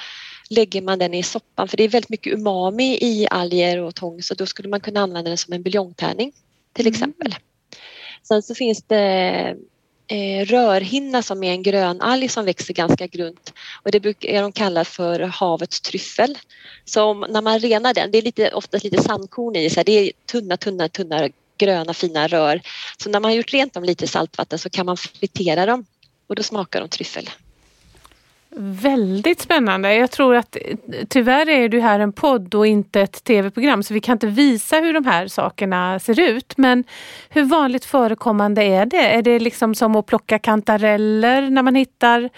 lägger 0.49 0.81
man 0.81 0.99
den 0.99 1.13
i 1.13 1.23
soppan 1.23 1.67
för 1.67 1.77
det 1.77 1.83
är 1.83 1.89
väldigt 1.89 2.09
mycket 2.09 2.33
umami 2.33 2.97
i 3.01 3.27
alger 3.31 3.77
och 3.77 3.95
tång 3.95 4.21
så 4.21 4.33
då 4.33 4.45
skulle 4.45 4.69
man 4.69 4.79
kunna 4.79 4.99
använda 4.99 5.29
den 5.29 5.37
som 5.37 5.53
en 5.53 5.63
buljongtärning 5.63 6.31
till 6.73 6.87
mm. 6.87 6.93
exempel. 6.93 7.35
Sen 8.23 8.43
så 8.43 8.55
finns 8.55 8.83
det 8.83 9.55
eh, 10.07 10.45
rörhinna 10.45 11.21
som 11.21 11.43
är 11.43 11.51
en 11.51 11.63
grönalg 11.63 12.29
som 12.29 12.45
växer 12.45 12.73
ganska 12.73 13.07
grunt 13.07 13.53
och 13.83 13.91
det 13.91 13.99
brukar 13.99 14.41
de 14.41 14.51
kalla 14.51 14.85
för 14.85 15.19
havets 15.19 15.81
tryffel. 15.81 16.37
Så 16.85 17.13
när 17.13 17.41
man 17.41 17.59
renar 17.59 17.93
den, 17.93 18.11
det 18.11 18.17
är 18.17 18.21
lite, 18.21 18.51
oftast 18.51 18.83
lite 18.83 19.03
sandkorn 19.03 19.55
i, 19.55 19.69
så 19.69 19.75
här, 19.75 19.83
det 19.83 19.91
är 19.91 20.11
tunna, 20.25 20.57
tunna, 20.57 20.89
tunna 20.89 21.29
gröna 21.65 21.93
fina 21.93 22.27
rör. 22.27 22.61
Så 22.97 23.09
när 23.09 23.19
man 23.19 23.31
har 23.31 23.35
gjort 23.35 23.53
rent 23.53 23.73
dem 23.73 23.83
lite 23.83 24.05
i 24.05 24.07
saltvatten 24.07 24.59
så 24.59 24.69
kan 24.69 24.85
man 24.85 24.97
fritera 24.97 25.65
dem 25.65 25.85
och 26.27 26.35
då 26.35 26.43
smakar 26.43 26.79
de 26.79 26.89
tryffel. 26.89 27.29
Väldigt 28.55 29.41
spännande. 29.41 29.95
Jag 29.95 30.11
tror 30.11 30.35
att 30.35 30.55
eh, 30.55 30.77
tyvärr 31.09 31.49
är 31.49 31.69
du 31.69 31.81
här 31.81 31.99
en 31.99 32.13
podd 32.13 32.55
och 32.55 32.67
inte 32.67 33.01
ett 33.01 33.23
tv-program 33.23 33.83
så 33.83 33.93
vi 33.93 33.99
kan 33.99 34.13
inte 34.13 34.27
visa 34.27 34.79
hur 34.79 34.93
de 34.93 35.05
här 35.05 35.27
sakerna 35.27 35.99
ser 35.99 36.19
ut. 36.19 36.57
Men 36.57 36.83
hur 37.29 37.43
vanligt 37.43 37.85
förekommande 37.85 38.63
är 38.63 38.85
det? 38.85 39.13
Är 39.13 39.21
det 39.21 39.39
liksom 39.39 39.75
som 39.75 39.95
att 39.95 40.05
plocka 40.05 40.39
kantareller 40.39 41.49
när 41.49 41.61
man 41.61 41.75
hittar 41.75 42.29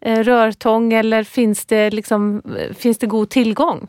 eh, 0.00 0.22
rörtång 0.22 0.92
eller 0.92 1.24
finns 1.24 1.66
det, 1.66 1.90
liksom, 1.90 2.42
eh, 2.58 2.74
finns 2.74 2.98
det 2.98 3.06
god 3.06 3.30
tillgång? 3.30 3.88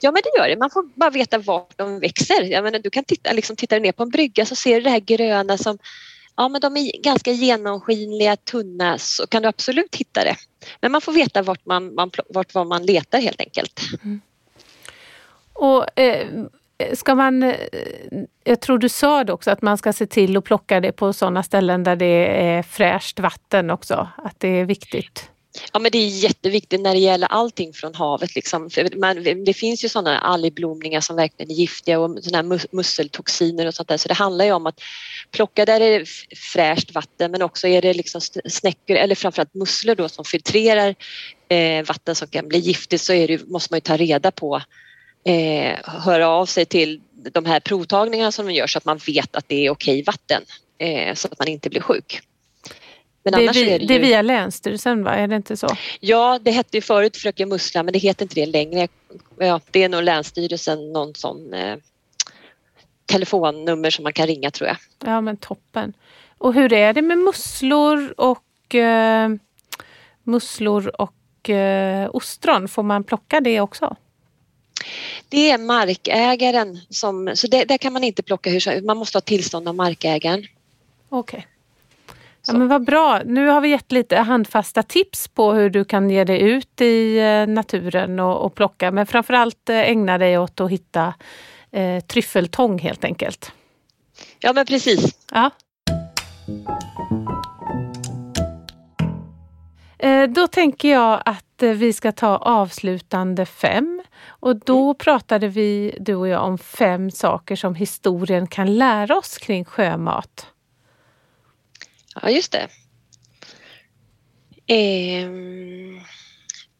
Ja 0.00 0.12
men 0.12 0.22
det 0.24 0.40
gör 0.40 0.48
det, 0.48 0.56
man 0.56 0.70
får 0.70 0.84
bara 0.94 1.10
veta 1.10 1.38
vart 1.38 1.78
de 1.78 2.00
växer. 2.00 2.42
Jag 2.42 2.64
menar, 2.64 2.78
du 2.78 2.90
kan 2.90 3.04
titta, 3.04 3.32
liksom, 3.32 3.56
titta 3.56 3.78
ner 3.78 3.92
på 3.92 4.02
en 4.02 4.08
brygga 4.08 4.46
så 4.46 4.54
ser 4.54 4.74
du 4.74 4.80
det 4.80 4.90
här 4.90 5.00
gröna 5.00 5.58
som 5.58 5.78
ja 6.36 6.48
men 6.48 6.60
de 6.60 6.76
är 6.76 7.02
ganska 7.02 7.30
genomskinliga, 7.30 8.36
tunna, 8.36 8.98
så 8.98 9.26
kan 9.26 9.42
du 9.42 9.48
absolut 9.48 9.94
hitta 9.94 10.24
det. 10.24 10.36
Men 10.80 10.92
man 10.92 11.00
får 11.00 11.12
veta 11.12 11.42
vart 11.42 11.66
man, 11.66 11.94
man, 11.94 12.10
vart 12.28 12.54
man 12.54 12.86
letar 12.86 13.20
helt 13.20 13.40
enkelt. 13.40 13.80
Mm. 14.04 14.20
Och 15.52 16.00
eh, 16.00 16.28
ska 16.92 17.14
man, 17.14 17.42
eh, 17.42 17.56
jag 18.44 18.60
tror 18.60 18.78
du 18.78 18.88
sa 18.88 19.24
det 19.24 19.32
också, 19.32 19.50
att 19.50 19.62
man 19.62 19.78
ska 19.78 19.92
se 19.92 20.06
till 20.06 20.36
att 20.36 20.44
plocka 20.44 20.80
det 20.80 20.92
på 20.92 21.12
sådana 21.12 21.42
ställen 21.42 21.84
där 21.84 21.96
det 21.96 22.42
är 22.42 22.62
fräscht 22.62 23.18
vatten 23.18 23.70
också, 23.70 24.08
att 24.16 24.40
det 24.40 24.48
är 24.48 24.64
viktigt. 24.64 25.30
Ja 25.72 25.78
men 25.80 25.90
det 25.90 25.98
är 25.98 26.08
jätteviktigt 26.08 26.80
när 26.80 26.94
det 26.94 27.00
gäller 27.00 27.26
allting 27.26 27.72
från 27.72 27.94
havet. 27.94 28.34
Liksom. 28.34 28.70
Man, 28.96 29.44
det 29.44 29.54
finns 29.54 29.84
ju 29.84 29.88
sådana 29.88 30.18
algblomningar 30.18 31.00
som 31.00 31.16
verkligen 31.16 31.50
är 31.50 31.54
giftiga 31.54 32.00
och 32.00 32.24
såna 32.24 32.36
här 32.38 32.76
musseltoxiner 32.76 33.66
och 33.66 33.74
sånt 33.74 33.88
där. 33.88 33.96
Så 33.96 34.08
det 34.08 34.14
handlar 34.14 34.44
ju 34.44 34.52
om 34.52 34.66
att 34.66 34.80
plocka 35.30 35.64
där 35.64 35.80
det 35.80 35.86
är 35.86 36.04
fräscht 36.52 36.94
vatten 36.94 37.30
men 37.30 37.42
också 37.42 37.68
är 37.68 37.82
det 37.82 37.94
liksom 37.94 38.20
snäckor 38.44 38.96
eller 38.96 39.14
framförallt 39.14 39.54
musslor 39.54 39.94
då 39.94 40.08
som 40.08 40.24
filtrerar 40.24 40.94
eh, 41.48 41.84
vatten 41.84 42.14
som 42.14 42.28
kan 42.28 42.48
bli 42.48 42.58
giftigt 42.58 43.02
så 43.02 43.12
är 43.12 43.28
det, 43.28 43.48
måste 43.48 43.72
man 43.72 43.76
ju 43.76 43.80
ta 43.80 43.96
reda 43.96 44.30
på 44.30 44.62
eh, 45.24 45.76
höra 45.84 46.28
av 46.28 46.46
sig 46.46 46.64
till 46.64 47.00
de 47.32 47.44
här 47.44 47.60
provtagningarna 47.60 48.32
som 48.32 48.46
de 48.46 48.52
gör 48.52 48.66
så 48.66 48.78
att 48.78 48.84
man 48.84 49.00
vet 49.06 49.36
att 49.36 49.48
det 49.48 49.66
är 49.66 49.70
okej 49.70 50.02
vatten 50.02 50.42
eh, 50.78 51.14
så 51.14 51.28
att 51.28 51.38
man 51.38 51.48
inte 51.48 51.70
blir 51.70 51.80
sjuk. 51.80 52.20
Men 53.22 53.32
det, 53.32 53.46
är, 53.46 53.52
vi, 53.52 53.60
är 53.60 53.78
det, 53.78 53.82
ju... 53.82 53.86
det, 53.86 53.94
är 53.94 53.98
via 53.98 54.22
Länsstyrelsen 54.22 55.04
va, 55.04 55.14
är 55.14 55.28
det 55.28 55.36
inte 55.36 55.56
så? 55.56 55.68
Ja, 56.00 56.38
det 56.42 56.50
hette 56.50 56.76
ju 56.76 56.80
förut 56.80 57.16
Fröken 57.16 57.48
Mussla 57.48 57.82
men 57.82 57.92
det 57.92 57.98
heter 57.98 58.24
inte 58.24 58.34
det 58.34 58.46
längre. 58.46 58.88
Ja, 59.38 59.60
det 59.70 59.82
är 59.82 59.88
nog 59.88 60.02
Länsstyrelsen, 60.02 60.92
någon 60.92 61.14
sån 61.14 61.54
eh, 61.54 61.76
telefonnummer 63.06 63.90
som 63.90 64.02
man 64.02 64.12
kan 64.12 64.26
ringa 64.26 64.50
tror 64.50 64.68
jag. 64.68 64.76
Ja 65.04 65.20
men 65.20 65.36
toppen. 65.36 65.92
Och 66.38 66.54
hur 66.54 66.72
är 66.72 66.92
det 66.92 67.02
med 67.02 67.18
musslor 67.18 68.14
och 68.16 68.74
eh, 68.74 69.30
musslor 70.22 71.00
och 71.00 71.50
eh, 71.50 72.10
ostron? 72.12 72.68
Får 72.68 72.82
man 72.82 73.04
plocka 73.04 73.40
det 73.40 73.60
också? 73.60 73.96
Det 75.28 75.50
är 75.50 75.58
markägaren 75.58 76.78
som, 76.88 77.30
så 77.34 77.46
det, 77.46 77.64
där 77.64 77.78
kan 77.78 77.92
man 77.92 78.04
inte 78.04 78.22
plocka 78.22 78.50
hur 78.50 78.60
som 78.60 78.86
Man 78.86 78.96
måste 78.96 79.16
ha 79.16 79.20
tillstånd 79.20 79.68
av 79.68 79.74
markägaren. 79.74 80.46
Okej. 81.08 81.38
Okay. 81.38 81.42
Ja, 82.46 82.52
men 82.52 82.68
vad 82.68 82.84
bra. 82.84 83.20
Nu 83.24 83.46
har 83.46 83.60
vi 83.60 83.68
gett 83.68 83.92
lite 83.92 84.16
handfasta 84.16 84.82
tips 84.82 85.28
på 85.28 85.52
hur 85.52 85.70
du 85.70 85.84
kan 85.84 86.10
ge 86.10 86.24
dig 86.24 86.40
ut 86.40 86.80
i 86.80 87.18
eh, 87.18 87.46
naturen 87.46 88.20
och, 88.20 88.44
och 88.44 88.54
plocka. 88.54 88.90
Men 88.90 89.06
framförallt 89.06 89.68
eh, 89.68 89.76
ägna 89.76 90.18
dig 90.18 90.38
åt 90.38 90.60
att 90.60 90.70
hitta 90.70 91.14
eh, 91.70 92.00
tryffeltång 92.00 92.78
helt 92.78 93.04
enkelt. 93.04 93.52
Ja 94.40 94.52
men 94.52 94.66
precis. 94.66 95.16
Ja. 95.32 95.50
Eh, 99.98 100.28
då 100.28 100.46
tänker 100.46 100.90
jag 100.90 101.22
att 101.24 101.44
vi 101.62 101.92
ska 101.92 102.12
ta 102.12 102.36
avslutande 102.36 103.46
fem. 103.46 104.02
Och 104.26 104.56
då 104.56 104.84
mm. 104.84 104.94
pratade 104.94 105.48
vi, 105.48 105.96
du 106.00 106.14
och 106.14 106.28
jag, 106.28 106.44
om 106.44 106.58
fem 106.58 107.10
saker 107.10 107.56
som 107.56 107.74
historien 107.74 108.46
kan 108.46 108.74
lära 108.74 109.16
oss 109.16 109.38
kring 109.38 109.64
sjömat. 109.64 110.46
Ja, 112.14 112.30
just 112.30 112.52
det. 112.52 112.68
Eh, 114.74 115.30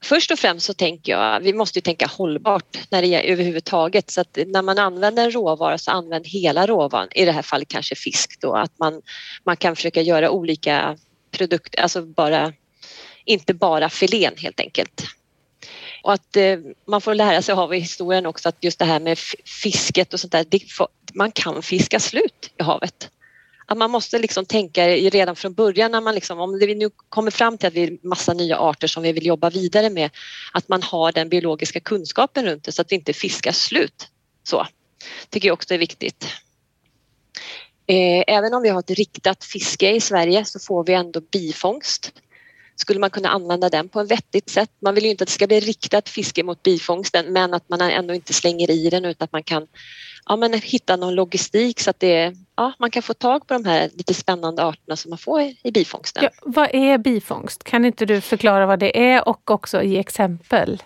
först 0.03 0.31
och 0.31 0.39
främst 0.39 0.67
så 0.67 0.75
tänker 0.75 1.13
jag, 1.13 1.41
vi 1.41 1.53
måste 1.53 1.81
tänka 1.81 2.07
hållbart 2.07 2.79
när 2.91 3.03
det 3.03 3.09
är 3.09 3.33
överhuvudtaget 3.33 4.11
så 4.11 4.21
att 4.21 4.39
när 4.47 4.63
man 4.63 4.79
använder 4.79 5.25
en 5.25 5.31
råvara 5.31 5.79
så 5.79 5.91
använd 5.91 6.27
hela 6.27 6.67
råvaran, 6.67 7.09
i 7.15 7.25
det 7.25 7.33
här 7.33 7.43
fallet 7.43 7.69
kanske 7.69 7.95
fisk 7.95 8.41
då, 8.41 8.55
att 8.55 8.79
man, 8.79 9.03
man 9.45 9.57
kan 9.57 9.77
försöka 9.77 10.03
göra 10.03 10.31
olika 10.31 10.99
produkter, 11.31 11.81
alltså 11.81 12.03
bara, 12.03 12.53
inte 13.25 13.55
bara 13.55 13.89
filén 13.89 14.35
helt 14.37 14.61
enkelt. 14.61 15.05
Och 16.03 16.13
att 16.13 16.37
eh, 16.37 16.59
man 16.87 17.01
får 17.01 17.15
lära 17.15 17.43
sig 17.43 17.55
av 17.55 17.73
historien 17.73 18.27
också 18.27 18.49
att 18.49 18.65
just 18.65 18.79
det 18.79 18.85
här 18.85 19.01
med 19.01 19.19
fisket 19.63 20.15
och 20.15 20.21
sånt 20.21 20.33
där, 20.33 20.75
får, 20.77 20.89
man 21.15 21.33
kan 21.33 21.63
fiska 21.63 22.01
slut 22.01 22.51
i 22.59 22.63
havet 22.63 23.11
att 23.71 23.79
man 23.79 23.91
måste 23.91 24.19
liksom 24.19 24.47
tänka 24.47 24.89
redan 24.89 25.37
från 25.37 25.55
början 25.55 25.91
när 25.91 26.01
man 26.01 26.15
liksom, 26.15 26.41
om 26.41 26.59
vi 26.59 26.75
nu 26.75 26.91
kommer 27.09 27.31
fram 27.31 27.59
till 27.59 27.69
att 27.69 27.75
vi 27.75 27.83
är 27.83 28.07
massa 28.09 28.33
nya 28.33 28.59
arter 28.59 28.87
som 28.87 29.03
vi 29.03 29.13
vill 29.13 29.27
jobba 29.27 29.51
vidare 29.51 29.91
med, 29.91 30.11
att 30.53 30.69
man 30.69 30.83
har 30.83 31.13
den 31.13 31.29
biologiska 31.29 31.81
kunskapen 31.81 32.47
runt 32.47 32.65
det 32.65 32.73
så 32.73 32.83
att 32.83 32.93
vi 32.93 32.97
inte 32.97 33.13
fiskar 33.13 33.53
slut. 33.53 34.09
Så 34.43 34.67
tycker 35.29 35.49
jag 35.49 35.53
också 35.53 35.75
är 35.75 35.79
viktigt. 35.79 36.27
Eh, 37.87 38.25
även 38.27 38.55
om 38.55 38.63
vi 38.63 38.69
har 38.69 38.81
ett 38.81 38.91
riktat 38.91 39.45
fiske 39.45 39.91
i 39.91 40.01
Sverige 40.01 40.45
så 40.45 40.59
får 40.59 40.85
vi 40.85 40.93
ändå 40.93 41.21
bifångst. 41.21 42.13
Skulle 42.77 43.01
man 43.01 43.11
kunna 43.11 43.29
använda 43.29 43.69
den 43.69 43.89
på 43.89 44.01
ett 44.01 44.11
vettigt 44.11 44.51
sätt? 44.51 44.71
Man 44.83 44.95
vill 44.95 45.05
ju 45.05 45.11
inte 45.11 45.25
att 45.25 45.29
det 45.29 45.35
ska 45.35 45.47
bli 45.47 45.61
riktat 45.61 46.09
fiske 46.09 46.43
mot 46.43 46.63
bifångsten 46.63 47.33
men 47.33 47.55
att 47.55 47.69
man 47.69 47.81
ändå 47.81 48.15
inte 48.15 48.33
slänger 48.33 48.71
i 48.71 48.91
den 48.91 49.05
utan 49.05 49.25
att 49.25 49.33
man 49.33 49.43
kan 49.43 49.67
ja, 50.27 50.37
men 50.37 50.53
hitta 50.53 50.97
någon 50.97 51.15
logistik 51.15 51.81
så 51.81 51.91
att 51.91 52.01
det, 52.01 52.35
ja, 52.61 52.73
man 52.79 52.91
kan 52.91 53.03
få 53.03 53.15
tag 53.15 53.47
på 53.47 53.55
de 53.55 53.65
här 53.65 53.91
lite 53.95 54.15
spännande 54.15 54.65
arterna 54.65 54.97
som 54.97 55.11
man 55.11 55.19
får 55.19 55.41
i 55.63 55.71
bifångsten. 55.75 56.23
Ja, 56.25 56.31
vad 56.43 56.75
är 56.75 56.99
bifångst? 56.99 57.65
Kan 57.65 57.85
inte 57.85 58.07
du 58.07 58.21
förklara 58.21 58.67
vad 58.67 58.79
det 58.79 58.99
är 58.99 59.29
och 59.29 59.51
också 59.51 59.83
ge 59.83 59.99
exempel? 59.99 60.83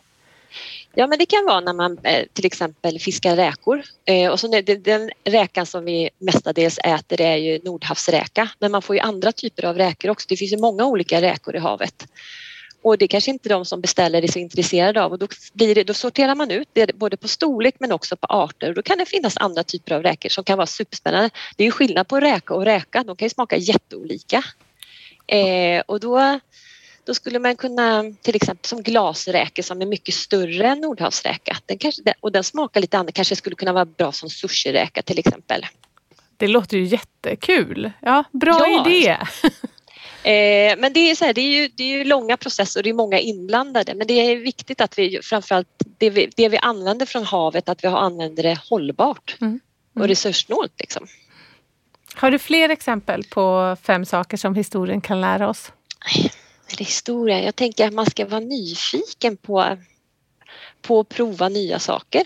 Ja 0.95 1.07
men 1.07 1.19
det 1.19 1.26
kan 1.26 1.45
vara 1.47 1.61
när 1.61 1.73
man 1.73 1.99
eh, 2.02 2.25
till 2.33 2.47
exempel 2.47 2.99
fiskar 2.99 3.37
räkor 3.37 3.83
eh, 4.04 4.31
och 4.31 4.40
så 4.40 4.49
den 4.85 5.11
räkan 5.25 5.66
som 5.66 5.85
vi 5.85 6.11
mestadels 6.19 6.78
äter 6.78 7.21
är 7.21 7.37
ju 7.37 7.59
nordhavsräka 7.64 8.49
men 8.59 8.71
man 8.71 8.83
får 8.83 8.97
ju 8.97 9.00
andra 9.00 9.33
typer 9.33 9.64
av 9.64 9.76
räkor 9.76 10.11
också. 10.11 10.26
Det 10.28 10.37
finns 10.37 10.52
ju 10.52 10.59
många 10.59 10.87
olika 10.87 11.23
räkor 11.23 11.57
i 11.57 11.59
havet. 11.59 12.07
Och 12.84 12.98
det 12.98 13.08
kanske 13.08 13.30
inte 13.30 13.48
de 13.48 13.64
som 13.64 13.80
beställer 13.80 14.22
är 14.22 14.28
så 14.28 14.38
intresserade 14.38 15.02
av 15.02 15.12
och 15.12 15.18
då, 15.18 15.28
blir 15.52 15.74
det, 15.74 15.84
då 15.84 15.94
sorterar 15.94 16.34
man 16.34 16.50
ut 16.50 16.68
det 16.72 16.98
både 16.98 17.16
på 17.16 17.28
storlek 17.28 17.74
men 17.78 17.92
också 17.92 18.16
på 18.16 18.26
arter 18.26 18.68
och 18.68 18.74
då 18.74 18.82
kan 18.82 18.98
det 18.98 19.06
finnas 19.06 19.36
andra 19.36 19.62
typer 19.62 19.94
av 19.94 20.02
räkor 20.02 20.28
som 20.28 20.44
kan 20.44 20.58
vara 20.58 20.66
superspännande. 20.66 21.30
Det 21.56 21.62
är 21.62 21.64
ju 21.64 21.70
skillnad 21.70 22.08
på 22.08 22.20
räka 22.20 22.54
och 22.54 22.64
räka, 22.64 23.04
de 23.04 23.16
kan 23.16 23.26
ju 23.26 23.30
smaka 23.30 23.56
jätteolika. 23.56 24.44
Eh, 25.26 25.82
och 25.86 26.00
då, 26.00 26.40
då 27.04 27.14
skulle 27.14 27.38
man 27.38 27.56
kunna, 27.56 28.04
till 28.22 28.36
exempel 28.36 28.68
som 28.68 28.82
glasräkor 28.82 29.62
som 29.62 29.82
är 29.82 29.86
mycket 29.86 30.14
större 30.14 30.68
än 30.68 30.80
nordhavsräka 30.80 31.56
den 31.66 31.78
kanske, 31.78 32.02
och 32.20 32.32
den 32.32 32.44
smakar 32.44 32.80
lite 32.80 32.96
annorlunda, 32.96 33.12
kanske 33.12 33.36
skulle 33.36 33.56
kunna 33.56 33.72
vara 33.72 33.84
bra 33.84 34.12
som 34.12 34.30
sushiräka 34.30 35.02
till 35.02 35.18
exempel. 35.18 35.66
Det 36.36 36.48
låter 36.48 36.76
ju 36.76 36.84
jättekul. 36.84 37.90
Ja, 38.00 38.24
bra 38.32 38.58
ja. 38.60 38.90
idé! 38.90 39.18
Eh, 40.25 40.76
men 40.78 40.93
det 40.93 41.11
är, 41.11 41.14
så 41.14 41.25
här, 41.25 41.35
det, 41.35 41.40
är 41.40 41.62
ju, 41.62 41.69
det 41.69 41.83
är 41.83 41.99
ju 41.99 42.04
långa 42.04 42.37
processer 42.37 42.81
och 42.81 42.85
det 42.85 42.90
är 42.90 42.95
många 42.95 43.19
inblandade 43.19 43.95
men 43.95 44.07
det 44.07 44.14
är 44.14 44.37
viktigt 44.37 44.81
att 44.81 44.99
vi 44.99 45.21
framförallt 45.23 45.69
det 45.99 46.11
vi, 46.11 46.31
det 46.37 46.49
vi 46.49 46.57
använder 46.57 47.07
från 47.07 47.25
havet 47.25 47.69
att 47.69 47.85
vi 47.85 47.88
använder 47.88 48.43
det 48.43 48.59
hållbart 48.71 49.37
mm. 49.40 49.50
Mm. 49.50 49.61
och 50.02 50.09
resurssnålt. 50.09 50.73
Liksom. 50.78 51.07
Har 52.14 52.31
du 52.31 52.38
fler 52.38 52.69
exempel 52.69 53.25
på 53.25 53.76
fem 53.83 54.04
saker 54.04 54.37
som 54.37 54.54
historien 54.54 55.00
kan 55.00 55.21
lära 55.21 55.49
oss? 55.49 55.73
Historia, 56.78 57.43
jag 57.43 57.57
tänker 57.57 57.87
att 57.87 57.95
man 57.95 58.07
ska 58.07 58.26
vara 58.26 58.40
nyfiken 58.40 59.37
på, 59.37 59.78
på 60.83 61.00
att 61.00 61.09
prova 61.09 61.49
nya 61.49 61.78
saker. 61.78 62.23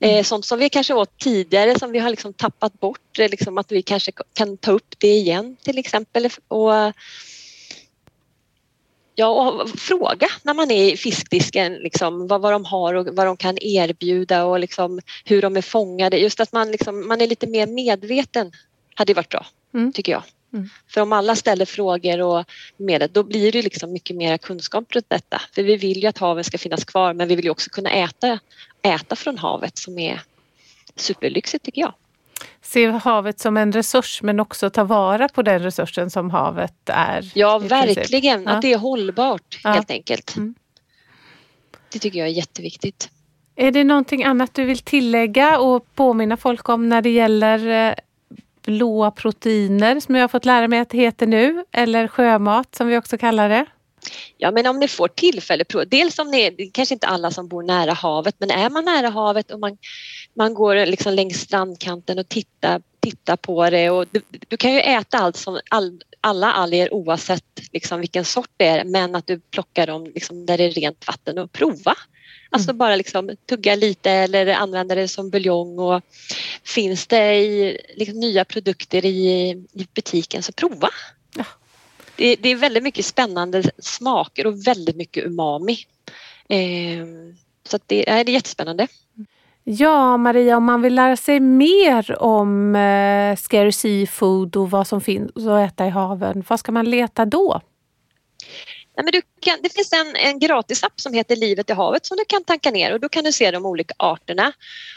Mm. 0.00 0.24
Sånt 0.24 0.44
som 0.44 0.58
vi 0.58 0.68
kanske 0.68 0.94
åt 0.94 1.18
tidigare 1.18 1.78
som 1.78 1.92
vi 1.92 1.98
har 1.98 2.10
liksom 2.10 2.32
tappat 2.32 2.80
bort, 2.80 3.18
eh, 3.18 3.30
liksom 3.30 3.58
att 3.58 3.72
vi 3.72 3.82
kanske 3.82 4.12
kan 4.32 4.56
ta 4.56 4.70
upp 4.72 4.94
det 4.98 5.12
igen 5.12 5.56
till 5.62 5.78
exempel. 5.78 6.28
Och, 6.48 6.72
ja, 9.14 9.28
och 9.28 9.70
fråga 9.70 10.28
när 10.42 10.54
man 10.54 10.70
är 10.70 10.92
i 10.92 10.96
fiskdisken 10.96 11.74
liksom, 11.74 12.26
vad, 12.26 12.40
vad 12.40 12.52
de 12.52 12.64
har 12.64 12.94
och 12.94 13.06
vad 13.12 13.26
de 13.26 13.36
kan 13.36 13.58
erbjuda 13.60 14.44
och 14.44 14.60
liksom, 14.60 15.00
hur 15.24 15.42
de 15.42 15.56
är 15.56 15.62
fångade. 15.62 16.18
Just 16.18 16.40
att 16.40 16.52
man, 16.52 16.70
liksom, 16.70 17.08
man 17.08 17.20
är 17.20 17.26
lite 17.26 17.46
mer 17.46 17.66
medveten 17.66 18.52
hade 18.94 19.14
varit 19.14 19.28
bra, 19.28 19.46
mm. 19.74 19.92
tycker 19.92 20.12
jag. 20.12 20.22
Mm. 20.56 20.68
För 20.88 21.00
om 21.00 21.12
alla 21.12 21.36
ställer 21.36 21.64
frågor 21.64 22.22
och 22.22 22.44
med 22.76 23.10
då 23.12 23.22
blir 23.22 23.52
det 23.52 23.62
liksom 23.62 23.92
mycket 23.92 24.16
mer 24.16 24.38
kunskap 24.38 24.94
runt 24.94 25.10
detta. 25.10 25.42
För 25.54 25.62
vi 25.62 25.76
vill 25.76 26.02
ju 26.02 26.08
att 26.08 26.18
haven 26.18 26.44
ska 26.44 26.58
finnas 26.58 26.84
kvar 26.84 27.14
men 27.14 27.28
vi 27.28 27.36
vill 27.36 27.44
ju 27.44 27.50
också 27.50 27.70
kunna 27.70 27.90
äta, 27.90 28.38
äta 28.82 29.16
från 29.16 29.38
havet 29.38 29.78
som 29.78 29.98
är 29.98 30.20
superlyxigt 30.96 31.64
tycker 31.64 31.80
jag. 31.80 31.94
Se 32.62 32.86
havet 32.86 33.40
som 33.40 33.56
en 33.56 33.72
resurs 33.72 34.22
men 34.22 34.40
också 34.40 34.70
ta 34.70 34.84
vara 34.84 35.28
på 35.28 35.42
den 35.42 35.62
resursen 35.62 36.10
som 36.10 36.30
havet 36.30 36.74
är. 36.86 37.30
Ja 37.34 37.58
verkligen, 37.58 38.42
ja. 38.42 38.50
att 38.50 38.62
det 38.62 38.72
är 38.72 38.78
hållbart 38.78 39.60
ja. 39.64 39.70
helt 39.70 39.90
enkelt. 39.90 40.36
Mm. 40.36 40.54
Det 41.92 41.98
tycker 41.98 42.18
jag 42.18 42.28
är 42.28 42.32
jätteviktigt. 42.32 43.10
Är 43.56 43.72
det 43.72 43.84
någonting 43.84 44.24
annat 44.24 44.54
du 44.54 44.64
vill 44.64 44.78
tillägga 44.78 45.58
och 45.58 45.94
påminna 45.94 46.36
folk 46.36 46.68
om 46.68 46.88
när 46.88 47.02
det 47.02 47.10
gäller 47.10 47.88
eh, 47.88 47.94
blåa 48.66 49.10
proteiner 49.10 50.00
som 50.00 50.14
jag 50.14 50.22
har 50.22 50.28
fått 50.28 50.44
lära 50.44 50.68
mig 50.68 50.78
att 50.78 50.88
det 50.88 50.98
heter 50.98 51.26
nu, 51.26 51.64
eller 51.72 52.08
sjömat 52.08 52.74
som 52.74 52.86
vi 52.86 52.98
också 52.98 53.18
kallar 53.18 53.48
det? 53.48 53.66
Ja 54.36 54.50
men 54.50 54.66
om 54.66 54.78
ni 54.78 54.88
får 54.88 55.08
tillfälle, 55.08 55.64
dels 55.86 56.18
om 56.18 56.30
ni 56.30 56.40
är, 56.40 56.70
kanske 56.72 56.94
inte 56.94 57.06
alla 57.06 57.30
som 57.30 57.48
bor 57.48 57.62
nära 57.62 57.92
havet, 57.92 58.34
men 58.38 58.50
är 58.50 58.70
man 58.70 58.84
nära 58.84 59.08
havet 59.08 59.50
och 59.50 59.60
man, 59.60 59.78
man 60.34 60.54
går 60.54 60.86
liksom 60.86 61.14
längs 61.14 61.40
strandkanten 61.40 62.18
och 62.18 62.28
tittar, 62.28 62.82
tittar 63.00 63.36
på 63.36 63.70
det 63.70 63.90
och 63.90 64.06
du, 64.10 64.22
du 64.48 64.56
kan 64.56 64.72
ju 64.72 64.80
äta 64.80 65.18
allt 65.18 65.36
som, 65.36 65.60
all, 65.70 66.00
alla 66.20 66.52
alger 66.52 66.94
oavsett 66.94 67.60
liksom 67.72 68.00
vilken 68.00 68.24
sort 68.24 68.50
det 68.56 68.66
är 68.66 68.84
men 68.84 69.14
att 69.14 69.26
du 69.26 69.40
plockar 69.40 69.86
dem 69.86 70.04
liksom 70.04 70.46
där 70.46 70.58
det 70.58 70.64
är 70.64 70.70
rent 70.70 71.06
vatten 71.06 71.38
och 71.38 71.52
prova. 71.52 71.94
Alltså 72.56 72.72
bara 72.72 72.96
liksom 72.96 73.36
tugga 73.46 73.76
lite 73.76 74.10
eller 74.10 74.46
använda 74.46 74.94
det 74.94 75.08
som 75.08 75.30
buljong 75.30 75.78
och 75.78 76.02
finns 76.64 77.06
det 77.06 77.34
i, 77.34 77.78
liksom, 77.94 78.20
nya 78.20 78.44
produkter 78.44 79.04
i, 79.04 79.50
i 79.72 79.86
butiken 79.94 80.42
så 80.42 80.52
prova. 80.52 80.88
Ja. 81.36 81.44
Det, 82.16 82.36
det, 82.36 82.48
är 82.48 82.56
väldigt 82.56 82.82
mycket 82.82 83.04
spännande 83.04 83.62
smaker 83.78 84.46
och 84.46 84.66
väldigt 84.66 84.96
mycket 84.96 85.24
umami. 85.24 85.78
Eh, 86.48 87.06
så 87.68 87.78
det, 87.86 88.04
det 88.04 88.10
är 88.10 88.28
jättespännande. 88.28 88.86
Ja, 89.64 90.16
Maria, 90.16 90.56
om 90.56 90.64
man 90.64 90.82
vill 90.82 90.94
lära 90.94 91.16
sig 91.16 91.40
mer 91.40 92.22
om 92.22 92.76
eh, 92.76 93.36
scary 93.36 93.72
seafood 93.72 94.56
och 94.56 94.70
vad 94.70 94.86
som 94.86 95.00
finns 95.00 95.36
att 95.36 95.72
äta 95.72 95.86
i 95.86 95.90
haven, 95.90 96.44
vad 96.48 96.60
ska 96.60 96.72
man 96.72 96.90
leta 96.90 97.24
då? 97.24 97.60
Nej, 98.96 99.04
men 99.04 99.12
du 99.12 99.22
kan, 99.40 99.58
det 99.62 99.72
finns 99.72 99.92
en, 99.92 100.16
en 100.16 100.38
gratisapp 100.38 101.00
som 101.00 101.12
heter 101.12 101.36
Livet 101.36 101.70
i 101.70 101.72
havet 101.72 102.06
som 102.06 102.16
du 102.16 102.24
kan 102.24 102.44
tanka 102.44 102.70
ner 102.70 102.92
och 102.92 103.00
då 103.00 103.08
kan 103.08 103.24
du 103.24 103.32
se 103.32 103.50
de 103.50 103.66
olika 103.66 103.94
arterna. 103.96 104.52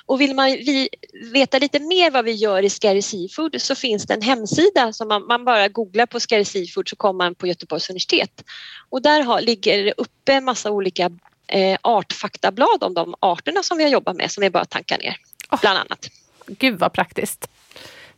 Och 0.06 0.22
vill 0.22 0.36
man 0.36 0.46
vi, 0.46 0.90
veta 1.34 1.60
lite 1.60 1.80
mer 1.80 2.12
vad 2.12 2.26
vi 2.26 2.32
gör 2.32 2.64
i 2.64 2.70
Scary 2.70 3.02
Seafood 3.02 3.62
så 3.62 3.76
finns 3.76 4.06
det 4.06 4.14
en 4.14 4.22
hemsida 4.22 4.94
som 4.94 5.08
man, 5.08 5.26
man 5.26 5.46
bara 5.46 5.68
googlar 5.68 6.06
på 6.06 6.20
Scary 6.20 6.46
Seafood 6.46 6.90
så 6.90 6.96
kommer 6.96 7.18
man 7.18 7.36
på 7.36 7.48
Göteborgs 7.48 7.90
universitet. 7.90 8.44
Och 8.90 9.02
där 9.02 9.22
har, 9.22 9.42
ligger 9.42 9.84
det 9.84 9.94
uppe 9.98 10.34
en 10.34 10.46
massa 10.46 10.72
olika 10.72 11.12
eh, 11.48 11.78
artfaktablad 11.82 12.84
om 12.84 12.94
de 12.94 13.16
arterna 13.20 13.64
som 13.64 13.78
vi 13.78 13.84
har 13.84 13.92
jobbat 13.92 14.16
med 14.16 14.32
som 14.32 14.42
vi 14.42 14.50
bara 14.50 14.66
tankar 14.66 14.98
ner, 14.98 15.16
oh, 15.52 15.60
bland 15.62 15.80
annat. 15.80 16.10
Gud 16.48 16.80
vad 16.80 16.94
praktiskt. 16.94 17.50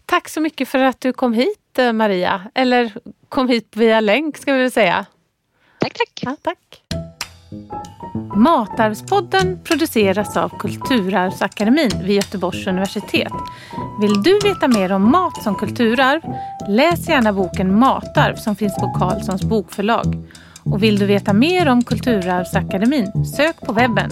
Tack 0.06 0.30
så 0.30 0.42
mycket 0.42 0.70
för 0.70 0.80
att 0.80 1.02
du 1.02 1.14
kom 1.14 1.34
hit 1.34 1.78
eh, 1.78 1.94
Maria, 1.94 2.52
eller 2.54 2.94
kom 3.30 3.50
hit 3.50 3.68
via 3.76 4.00
länk 4.00 4.38
ska 4.38 4.54
vi 4.54 4.60
väl 4.60 4.72
säga. 4.72 5.06
Tack, 5.82 5.94
tack. 5.94 6.20
Ja, 6.22 6.36
tack. 6.42 6.82
Matarvspodden 8.36 9.60
produceras 9.64 10.38
av 10.38 10.50
Kulturarvsakademin 10.60 11.92
vid 12.04 12.16
Göteborgs 12.16 12.68
universitet. 12.68 13.32
Vill 14.02 14.24
du 14.24 14.40
veta 14.44 14.68
mer 14.68 14.92
om 14.92 15.12
mat 15.12 15.44
som 15.44 15.56
kulturarv? 15.56 16.22
Läs 16.70 17.10
gärna 17.10 17.34
boken 17.34 17.80
Matarv 17.80 18.36
som 18.36 18.56
finns 18.56 18.76
på 18.76 18.94
Carlssons 19.00 19.44
bokförlag. 19.44 20.06
Och 20.64 20.84
vill 20.84 21.00
du 21.00 21.06
veta 21.06 21.34
mer 21.34 21.70
om 21.70 21.84
Kulturarvsakademin? 21.84 23.26
Sök 23.26 23.62
på 23.62 23.74
webben. 23.74 24.12